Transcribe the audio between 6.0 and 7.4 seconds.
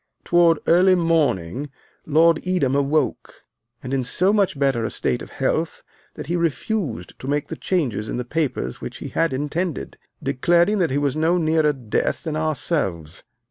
that he refused to